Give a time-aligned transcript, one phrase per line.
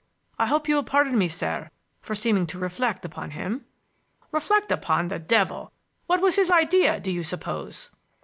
[0.39, 1.69] I hope you will pardon me, sir,
[2.01, 3.65] for seeming to reflect upon him."
[4.31, 5.71] "Reflect upon the devil!
[6.07, 7.91] What was his idea, do you suppose?"